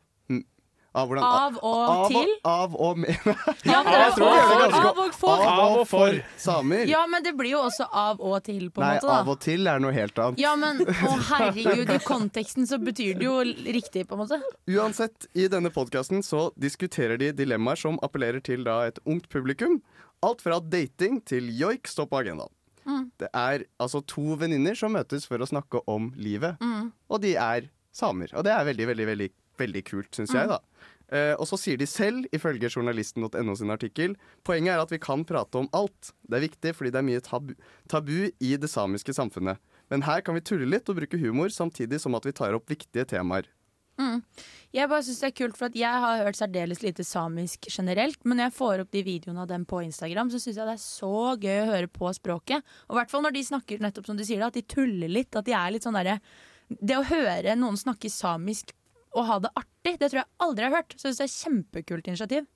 [0.99, 2.33] av, hvordan, Av og av, til.
[2.51, 3.29] Av og med
[3.73, 5.45] Ja, men det er er av, og for.
[5.49, 6.19] Av og for.
[6.41, 6.85] samer.
[6.91, 9.15] Ja, men det blir jo også av og til, på en Nei, måte.
[9.21, 10.43] av og til er noe helt annet.
[10.43, 13.39] Ja, men å herregud, i konteksten så betyr det jo
[13.79, 14.41] riktig, på en måte.
[14.69, 19.81] Uansett, i denne podkasten så diskuterer de dilemmaer som appellerer til da et ungt publikum.
[20.27, 22.51] Alt fra dating til joik står på agendaen.
[22.89, 23.03] Mm.
[23.21, 26.89] Det er altså to venninner som møtes for å snakke om livet, Mm.
[27.13, 28.31] og de er samer.
[28.35, 30.39] Og det er veldig, veldig, veldig, veldig kult, syns Mm.
[30.41, 30.59] jeg, da.
[31.11, 35.25] Eh, og så sier de selv, ifølge journalisten.no sin artikkel, poenget er at vi kan
[35.25, 36.13] prate om alt.
[36.29, 37.55] Det er viktig fordi det er mye tabu,
[37.89, 39.57] tabu i det samiske samfunnet.
[39.91, 42.67] Men her kan vi tulle litt og bruke humor, samtidig som at vi tar opp
[42.69, 43.47] viktige temaer.
[43.99, 44.21] Mm.
[44.71, 48.21] Jeg bare synes det er kult, for at jeg har hørt særdeles lite samisk generelt.
[48.25, 50.77] Men når jeg får opp de videoene av dem på Instagram, så syns jeg det
[50.77, 52.63] er så gøy å høre på språket.
[52.87, 55.35] Og i hvert fall når de snakker nettopp som du sier, at de tuller litt.
[55.35, 56.21] At de er litt sånn derre
[56.69, 58.75] Det å høre noen snakke samisk
[59.15, 60.95] og ha det artig, det tror jeg aldri jeg har hørt.
[60.97, 62.47] Så jeg synes det er et kjempekult initiativ.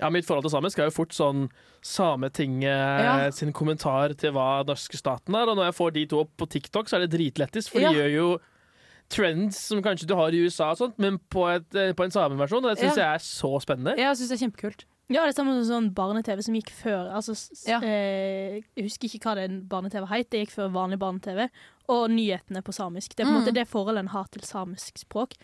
[0.00, 1.48] Ja, Mitt forhold til samisk er jo fort sånn
[1.80, 2.64] Sametinget
[3.04, 3.30] Ja.
[3.30, 5.48] sin kommentar til hva norske staten er.
[5.48, 7.92] Og når jeg får de to opp på TikTok, så er det dritlettis, for Ja.
[7.92, 8.38] de gjør jo
[9.08, 12.10] trends som kanskje du har i USA, og sånt, men på, et, eh, på en
[12.10, 12.64] sameversjon.
[12.64, 13.12] Og det syns Ja.
[13.12, 13.96] jeg er så spennende.
[13.96, 14.84] Jeg synes det er kjempekult.
[15.10, 17.12] Ja, det er samme som sånn barne-TV som gikk før.
[17.12, 17.36] Altså,
[17.68, 17.78] Ja.
[17.82, 20.30] eh, jeg husker ikke hva det barne-TV het.
[20.30, 21.50] Det gikk før vanlig barne-TV.
[21.90, 23.14] Og nyhetene på samisk.
[23.14, 23.44] Det er på en Mm.
[23.46, 25.34] måte det forholdet en har til samisk språk.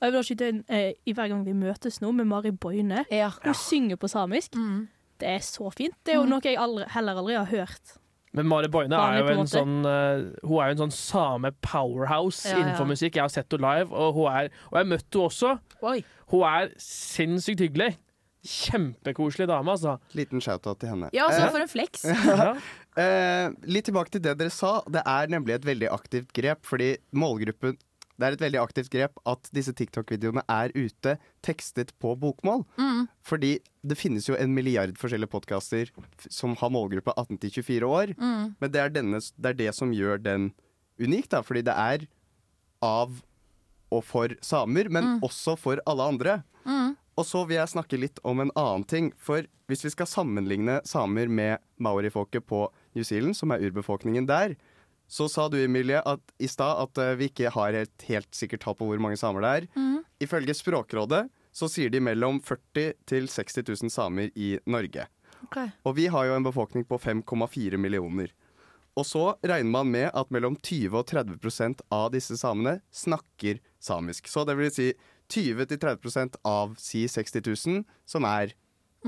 [0.00, 3.04] Og jeg vil skyte inn eh, i hver gang vi møtes nå med Mari Boine.
[3.12, 3.30] Ja.
[3.44, 4.54] Hun synger på samisk.
[4.56, 4.86] Mm.
[5.20, 5.94] Det er så fint.
[6.04, 6.30] Det er jo Mm.
[6.30, 7.96] noe jeg aldri, heller aldri har hørt.
[8.32, 12.60] Men Mari Boine er jo en sånn uh, Hun er jo en sånn same-powerhouse Ja,
[12.62, 12.90] innenfor ja.
[12.92, 13.16] musikk.
[13.18, 15.50] Jeg har sett henne live, og, hun er, og jeg har møtt henne også.
[15.82, 15.98] Oi.
[16.30, 17.96] Hun er sinnssykt hyggelig.
[18.46, 19.98] Kjempekoselig dame, altså.
[20.16, 21.10] Liten shout-out til henne.
[21.12, 22.04] Ja, så Eh, for en flex.
[22.40, 22.54] Ja.
[22.98, 24.80] Eh, litt tilbake til det dere sa.
[24.90, 27.76] Det er nemlig et veldig aktivt grep, fordi målgruppen
[28.20, 31.14] Det er et veldig aktivt grep at disse TikTok-videoene er ute
[31.46, 32.66] tekstet på bokmål.
[32.76, 33.06] Mm.
[33.24, 35.88] Fordi det finnes jo en milliard forskjellige podkaster
[36.28, 38.12] som har målgruppe 18 til 24 år.
[38.20, 38.54] Mm.
[38.60, 40.50] Men det er, denne, det er det som gjør den
[41.00, 41.40] unik, da.
[41.46, 42.04] Fordi det er
[42.84, 43.22] av
[43.90, 45.20] og for samer, men Mm.
[45.26, 46.42] også for alle andre.
[46.64, 46.92] Mm.
[47.18, 49.12] Og så vil jeg snakke litt om en annen ting.
[49.18, 54.54] For hvis vi skal sammenligne samer med maorifolket på New Zealand, som er urbefolkningen der,
[55.10, 58.62] så sa du, Emilie, at, i stad at eh, vi ikke har et helt sikkert
[58.62, 59.68] tall på hvor mange samer det er.
[59.74, 59.96] Mm.
[60.22, 65.08] Ifølge Språkrådet så sier de mellom 40 til 60 000 samer i Norge.
[65.48, 65.72] Okay.
[65.82, 68.30] Og vi har jo en befolkning på 5,4 millioner.
[68.98, 74.28] Og så regner man med at mellom 20 og 30% av disse samene snakker samisk.
[74.30, 74.92] Så det vil si
[75.30, 78.54] 20-30 av si 60 000, som er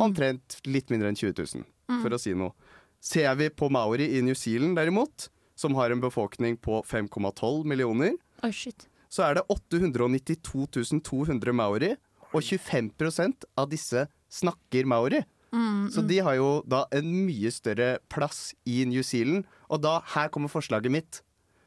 [0.01, 1.67] omtrent litt mindre enn 20 000,
[2.01, 2.55] for å si noe.
[3.03, 5.27] Ser vi på maori i New Zealand derimot,
[5.63, 8.89] som har en befolkning på 5,12 millioner, Oi, shit.
[9.13, 10.67] så er det 892
[11.07, 11.95] 200 maori,
[12.33, 15.23] og 25% av disse snakker maori.
[15.53, 16.09] Mm, Så mm.
[16.09, 19.45] de har jo da en mye større plass i New Zealand.
[19.69, 21.21] Og da, her kommer forslaget mitt.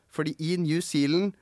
[0.10, 1.36] Fordi i New Zealand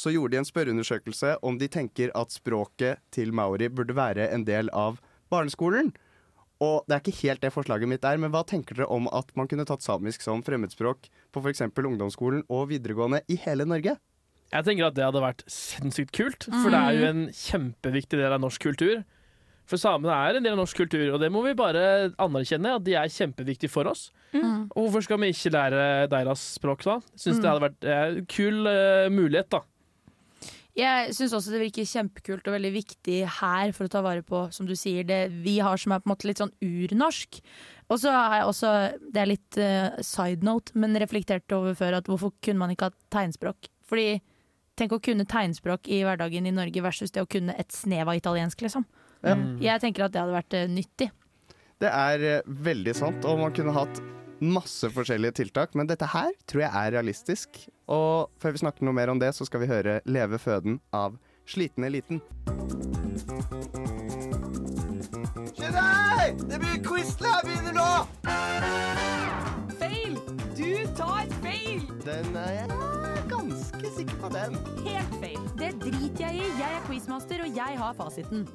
[0.00, 4.46] så gjorde de en spørreundersøkelse om de tenker at språket til maori burde være en
[4.48, 4.96] del av
[5.28, 5.92] barneskolen.
[6.60, 9.30] Og det er ikke helt det forslaget mitt er, men hva tenker dere om at
[9.38, 11.62] man kunne tatt samisk som fremmedspråk på f.eks.
[11.72, 13.96] ungdomsskolen og videregående i hele Norge?
[14.50, 18.34] Jeg tenker at det hadde vært sinnssykt kult, for det er jo en kjempeviktig del
[18.34, 19.02] av norsk kultur.
[19.70, 22.82] For samene er en del av norsk kultur, og det må vi bare anerkjenne at
[22.82, 24.08] de er kjempeviktige for oss.
[24.34, 24.66] Mm.
[24.74, 26.98] Og hvorfor skal vi ikke lære deres språk da?
[27.14, 27.42] Syns Mm.
[27.44, 29.62] det hadde vært eh, en kul uh, mulighet, da.
[30.78, 34.44] Jeg syns også det virker kjempekult og veldig viktig her for å ta vare på,
[34.54, 37.40] som du sier, det vi har som er på en måte litt sånn urnorsk.
[37.90, 38.72] Og så har jeg også,
[39.10, 42.90] det er litt uh, side note, men reflektert over før at hvorfor kunne man ikke
[42.90, 43.66] ha tegnspråk?
[43.90, 44.20] Fordi
[44.78, 48.20] tenk å kunne tegnspråk i hverdagen i Norge versus det å kunne et snev av
[48.20, 48.86] italiensk, liksom.
[49.26, 49.34] Ja.
[49.60, 51.10] Jeg tenker at det hadde vært uh, nyttig.
[51.82, 54.00] Det er uh, veldig sant, og man kunne hatt
[54.40, 57.64] masse forskjellige tiltak, men dette her tror jeg er realistisk.
[57.90, 61.18] Og før vi snakker noe mer om det, så skal vi høre 'Leve føden' av
[61.50, 62.20] Sliten eliten.
[65.50, 66.44] Skynd deg!
[66.46, 67.88] Det blir Quizlab begynner nå!
[69.80, 70.14] Feil!
[70.54, 71.82] Du tar feil!
[72.06, 74.54] Den er jeg ganske sikker på den.
[74.86, 75.42] Helt feil.
[75.58, 76.48] Det driter jeg i.
[76.60, 78.46] Jeg er quizmaster, og jeg har fasiten.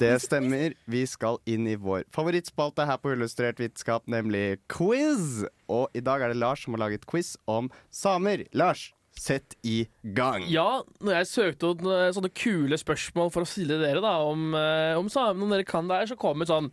[0.00, 0.77] Det stemmer.
[0.88, 5.44] Vi skal inn i vår favorittspalte her på Illustrert vitenskap, nemlig quiz.
[5.68, 8.46] Og i dag er det Lars som har laget quiz om samer.
[8.56, 8.86] Lars,
[9.18, 9.82] sett i
[10.16, 10.46] gang.
[10.48, 14.96] Ja, når jeg søkte opp sånne kule spørsmål for å stille dere da, om, eh,
[14.96, 16.72] om samene, om dere kan det her, så kom det sånn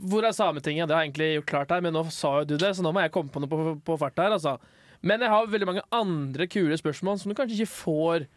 [0.00, 0.86] Hvor er Sametinget?
[0.88, 2.92] Det har jeg egentlig gjort klart her, men nå sa jo du det, så nå
[2.94, 4.54] må jeg komme på noe på, på fart her, altså.
[5.02, 8.28] Men jeg har veldig mange andre kule spørsmål som du kanskje ikke får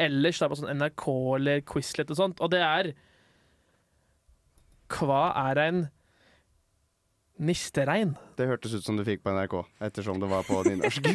[0.00, 1.04] ellers da, på sånn NRK
[1.36, 2.94] eller Quizlet og sånt, og det er
[4.94, 5.84] Hva er en
[7.38, 8.14] nisterein?
[8.38, 11.10] Det hørtes ut som du fikk på NRK, ettersom det var på nynorsk.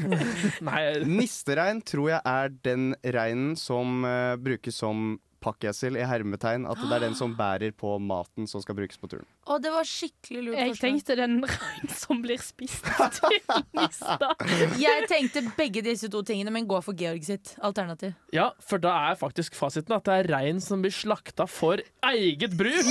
[1.19, 6.65] Nisterein tror jeg er den reinen som uh, brukes som pakkesel i hermetegn.
[6.69, 9.27] At det er den som bærer på maten som skal brukes på turen.
[9.47, 13.39] Å, det var skikkelig lurt Jeg tenkte den rein som blir spist til
[13.79, 14.33] nista.
[14.79, 18.15] Jeg tenkte begge disse to tingene, men gå for Georg sitt alternativ.
[18.35, 22.59] Ja, for da er faktisk fasiten at det er rein som blir slakta for eget
[22.59, 22.83] bruk.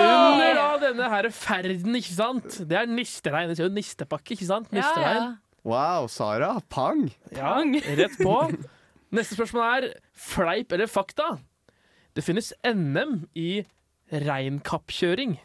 [0.00, 2.60] Under da denne her ferden, ikke sant?
[2.68, 3.50] Det er nisterein.
[3.50, 4.72] Det ser jo nistepakke, ikke sant?
[4.74, 5.36] Nisterein.
[5.66, 6.54] Wow, Sara.
[6.70, 7.08] Pang!
[7.34, 7.56] Ja,
[8.00, 8.36] rett på.
[9.16, 11.36] Neste spørsmål er fleip eller fakta.
[12.16, 13.64] Det finnes NM i
[14.12, 15.36] reinkappkjøring.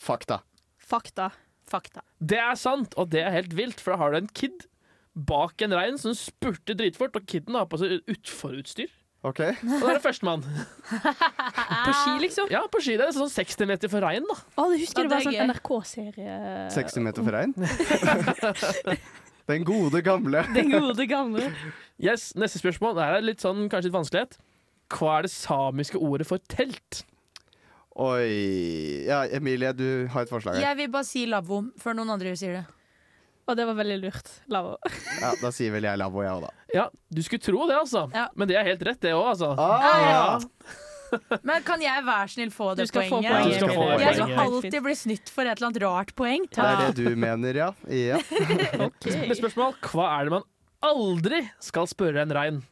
[0.00, 0.40] Fakta.
[0.80, 1.30] Fakta.
[1.70, 2.02] Fakta.
[2.18, 4.66] Det er sant, og det er helt vilt, for da har du en kid
[5.14, 8.90] bak en rein som spurter dritfort, og kiden har på seg utforutstyr.
[9.20, 9.40] OK.
[9.44, 10.44] Og da er det førstemann.
[11.84, 12.46] På ski, liksom?
[12.52, 12.94] Ja, på ski.
[12.96, 14.36] Det er sånn 60 meter for regn, da.
[14.56, 15.50] Å, du husker Ja, det var sånn.
[15.50, 16.38] NRK-serie
[16.72, 17.52] 60 meter for regn?
[19.50, 20.44] Den gode gamle.
[20.54, 21.50] Den gode gamle.
[22.00, 22.96] Yes, Neste spørsmål.
[22.96, 24.38] Det er litt sånn, kanskje litt vanskelighet.
[24.94, 27.02] Hva er det samiske ordet for telt?
[28.00, 30.64] Oi Ja, Emilie, du har et forslag her.
[30.70, 32.64] Jeg vil bare si lavvo før noen andre sier det.
[33.50, 34.28] Og det var veldig lurt.
[34.52, 34.76] Lavvo.
[35.20, 36.52] Ja, Da sier vel jeg lavvo, jeg òg, da.
[36.76, 38.04] Ja, du skulle tro det, altså.
[38.14, 38.28] Ja.
[38.38, 39.50] Men det er helt rett, det òg, altså.
[39.58, 40.38] Ah!
[41.42, 43.32] Men kan jeg være snill få det Du skal få poenget?
[43.34, 43.50] poenget.
[43.50, 46.44] Du skal få det Jeg skal alltid bli snytt for et eller annet rart poeng.
[46.54, 47.70] Det er det du mener, ja?
[47.90, 48.20] ja.
[49.02, 49.74] Neste spørsmål.
[49.90, 50.46] Hva er det man
[50.86, 52.62] aldri skal spørre en rein?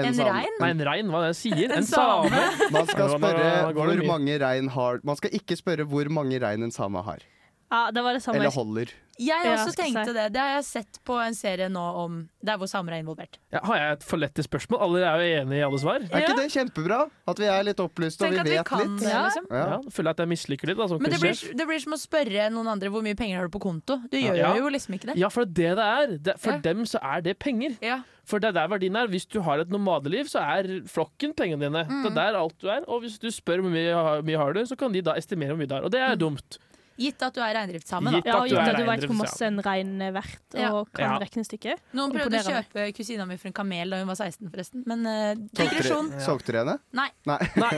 [0.00, 0.56] En en rein?
[0.58, 1.68] Nei, en rein, hva er det jeg sier?
[1.76, 2.40] En En same.
[2.74, 6.72] Man skal spørre hvor mange rein har Man skal ikke spørre hvor mange rein en
[6.74, 7.20] same har.
[7.68, 8.40] Ja, det var det samme.
[8.40, 8.90] Eller holder.
[9.18, 10.12] Jeg også jeg tenkte si.
[10.12, 10.32] det.
[10.34, 13.38] Det har jeg sett på en serie nå om der hvor samer er involvert.
[13.52, 14.80] Ja, har jeg et for lett spørsmål?
[14.80, 16.00] Alle er jo enige i alle svar.
[16.10, 17.10] Er ikke det kjempebra?
[17.28, 19.00] At vi er litt opplyste og vi vet vi litt?
[19.00, 19.24] det, Ja.
[19.28, 19.46] liksom.
[19.50, 19.78] Ja, Ja.
[19.90, 20.76] føler at jeg misliker litt.
[20.76, 23.36] Da, som Men det blir, det blir som å spørre noen andre hvor mye penger
[23.38, 24.00] har du på konto.
[24.10, 24.54] Du gjør Ja.
[24.56, 25.16] jo liksom ikke det.
[25.16, 26.18] Ja, for det det det er.
[26.18, 26.58] Det, for Ja.
[26.58, 27.76] dem så er det penger.
[27.80, 28.02] Ja.
[28.24, 29.06] For det er der verdien er.
[29.06, 31.84] Hvis du har et nomadeliv, så er flokken pengene dine.
[31.84, 32.02] Mm.
[32.02, 32.80] Det er der alt du er.
[32.88, 35.50] Og hvis du spør hvor mye, har- mye har du, så kan de da estimere
[35.54, 35.82] hvor mye du har.
[35.84, 36.10] Og det Mm.
[36.12, 36.58] er dumt.
[36.96, 38.30] Gitt at du er reindriftssame, Gitt da.
[38.30, 40.68] Ja, og gitt er at du veit hvor reindrift, masse en rein er verdt, Ja.
[40.78, 41.18] og kan Ja.
[41.24, 41.80] regnestykket.
[41.92, 44.84] Noen prøvde å kjøpe kusina mi for en kamel da hun var 16, forresten.
[44.86, 46.12] Men uh, digresjon.
[46.22, 46.78] Solgte dere henne?
[46.92, 47.08] Nei.
[47.26, 47.38] Nei.
[47.56, 47.72] Nei.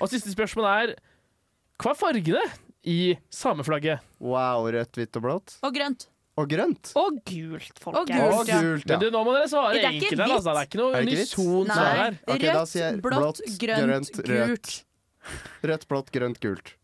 [0.00, 0.94] Og siste spørsmål er
[1.78, 2.42] Hva er fargene
[2.84, 4.00] i sameflagget?
[4.18, 5.56] Wow, rødt, hvitt og blått.
[5.62, 6.08] Og grønt.
[6.36, 6.90] Og grønt.
[7.00, 7.96] Og gult, folkens.
[7.96, 8.34] Og gult.
[8.40, 8.58] Og ja.
[8.60, 8.98] gult, Men ja.
[9.00, 10.32] du, nå må dere svare er enkelt her.
[10.34, 10.50] Altså.
[10.52, 11.38] Det er ikke noe Er det ikke hvitt?
[11.38, 12.18] unison svar her.
[12.26, 14.50] Ok, da Rødt, sier jeg blått, blått, grønt, grønt, rødt.
[14.50, 14.74] gult.
[15.70, 16.74] Rødt, blått, grønt, gult.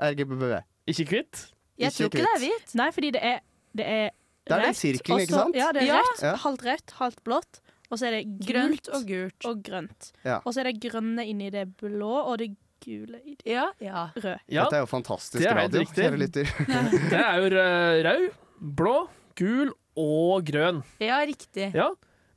[0.00, 0.44] RGBB.
[0.88, 1.46] Ikke kvitt?
[1.78, 2.74] Jeg Ikke tror ikke det er hvitt.
[2.74, 3.38] Nei, fordi det er
[3.76, 4.10] Det er
[4.46, 5.54] Det er den sirkelen, ikke sant?
[5.56, 6.00] Ja, det er Ja.
[6.00, 6.22] rødt.
[6.22, 6.34] Ja.
[6.36, 7.60] Halvt rødt, halvt blått.
[7.90, 9.44] Og så er det Grønt og gult.
[9.44, 10.12] og grønt.
[10.24, 10.38] Ja.
[10.44, 14.08] Og så er det grønne inni det blå, og det gule i det Ja, ja.
[14.16, 14.38] røde.
[14.48, 15.80] Ja, Dette er jo fantastisk det er radio.
[15.80, 16.04] riktig.
[16.04, 16.44] Kjære lytter.
[17.10, 17.48] det er jo
[18.06, 18.30] rød,
[18.76, 20.82] blå, gul og grønn.
[21.00, 21.72] ja riktig.
[21.74, 21.88] Ja,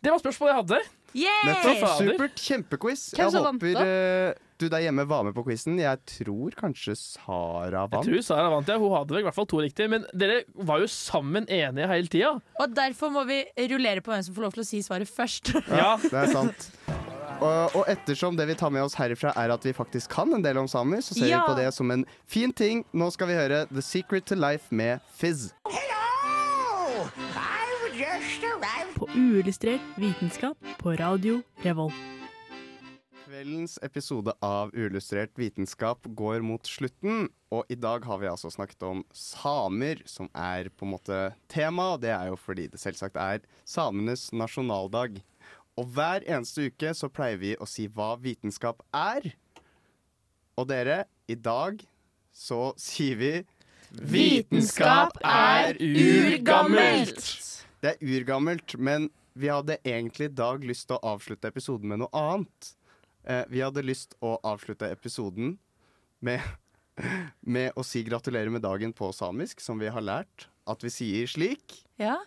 [0.03, 0.81] det var spørsmålet jeg hadde.
[1.13, 1.65] Nettopp.
[1.65, 1.79] Yeah!
[1.79, 2.13] fader.
[2.13, 2.35] Supert.
[2.35, 3.13] Kjempequiz.
[3.17, 5.77] Jeg vant, håper eh, du der hjemme var med på quizen.
[5.81, 8.07] Jeg tror kanskje Sara vant.
[8.07, 8.79] Jeg tror Sara vant, ja.
[8.81, 9.89] Hun hadde vel i hvert fall to riktige.
[9.91, 12.33] Men dere var jo sammen enige hele tida.
[12.63, 15.53] Og derfor må vi rullere på hvem som får lov til å si svaret først.
[15.83, 15.95] Ja.
[16.03, 16.69] Det er sant.
[17.43, 20.43] Og, og ettersom det vi tar med oss herifra er at vi faktisk kan en
[20.45, 21.41] del om samer, så ser Ja.
[21.43, 22.85] vi på det som en fin ting.
[22.93, 25.49] Nå skal vi høre The Secret to Life med Fizz.
[28.95, 31.93] På uillustrert vitenskap på radio Revolt.
[33.33, 38.83] Kveldens episode av Uillustrert vitenskap går mot slutten, og i dag har vi altså snakket
[38.85, 43.17] om samer, som er på en måte tema, og det er jo fordi det selvsagt
[43.17, 45.17] er samenes nasjonaldag.
[45.81, 49.25] Og hver eneste uke så pleier vi å si hva vitenskap er.
[50.53, 51.81] Og dere, i dag
[52.29, 53.33] så sier vi
[54.13, 57.25] Vitenskap er urgammelt.
[57.81, 62.05] Det er urgammelt, men vi hadde egentlig i dag lyst til å avslutte episoden med
[62.05, 62.75] noe annet.
[63.25, 65.57] Eh, vi hadde lyst å avslutte episoden
[66.23, 66.41] med,
[67.55, 71.27] med å si gratulerer med dagen på samisk, som vi har lært at vi sier
[71.27, 71.81] slik.
[71.99, 72.17] Ja.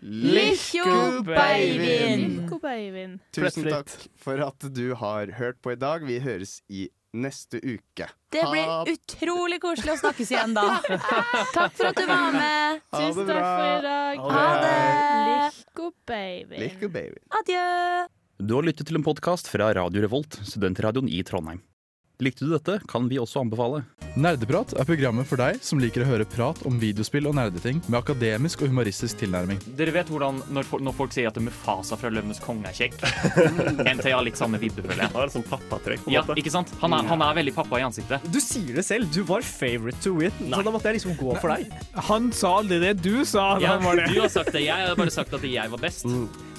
[0.00, 2.46] Likkjo beivin.
[2.62, 3.18] Beivin.
[3.36, 6.06] Tusen takk for at du har hørt på i dag.
[6.08, 8.06] Vi høres i neste uke.
[8.32, 10.78] Det Ha- blir utrolig koselig å snakkes igjen da.
[11.56, 12.80] Takk for at du var med.
[12.94, 14.22] Tusen takk for i dag.
[14.30, 14.78] Ha det.
[15.58, 16.62] Likko beivin.
[16.64, 16.90] Likkjo.
[17.42, 17.66] Adjø.
[18.40, 21.60] Du har lyttet til en podkast fra Radio Revolt, studentradioen i Trondheim.
[22.20, 23.78] Likte du dette, kan vi også anbefale.
[24.20, 27.96] Nerdeprat er programmet for deg som liker å høre prat om videospill og nerdeting med
[28.00, 29.60] akademisk og humoristisk tilnærming.
[29.78, 32.98] Dere vet hvordan når, folk- når folk sier at Mufasa fra Løvenes konge er kjekk?
[33.94, 35.12] NT har litt samme vibbe, føler jeg.
[35.14, 36.02] Han har sånn pappatrekk.
[36.04, 36.36] på en Ja, måte.
[36.42, 36.74] ikke sant?
[36.82, 38.26] Han er, han er veldig pappa i ansiktet.
[38.34, 39.08] Du sier det selv.
[39.14, 40.34] Du var favorite to win.
[40.50, 41.72] Så da måtte jeg liksom gå for deg.
[42.10, 43.54] Han sa aldri det du sa.
[43.62, 44.10] Ja, han var det.
[44.12, 44.66] du har sagt det.
[44.66, 46.04] Jeg har bare sagt at jeg var best.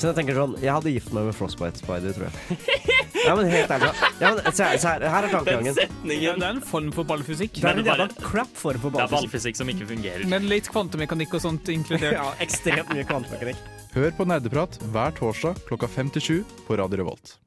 [0.01, 2.57] Så jeg tenker sånn Jeg hadde gift meg med Frostbite Spider, tror jeg.
[3.21, 3.89] Ja, men helt ærlig.
[4.17, 6.21] Ja, men, se, her- se her, her er tankegangen.
[6.21, 7.53] Ja, det er en form for ballfysikk.
[7.59, 9.09] Det er en jævla bare- crap form for ballfysikk.
[9.09, 10.25] Det er ballfysikk som ikke fungerer.
[10.27, 12.13] Men litt kvantemekanikk og sånt inkludert.
[12.13, 13.57] Ja, ekstremt mye kvantemekanikk.
[13.93, 17.37] Hør på Nerdeprat hver torsdag klokka fem til sju på Radio Revolt.